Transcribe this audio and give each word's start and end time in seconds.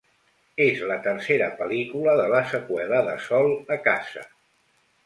És 0.63 0.79
la 0.91 0.95
tercera 1.07 1.51
pel·lícula 1.61 2.17
de 2.23 2.27
la 2.35 2.43
seqüela 2.55 3.07
de 3.11 3.15
Sol 3.29 3.55
a 3.79 3.83
casa. 3.91 4.27